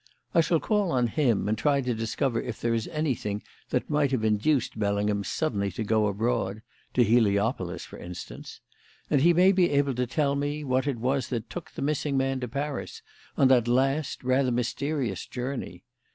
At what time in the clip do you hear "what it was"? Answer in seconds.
10.63-11.27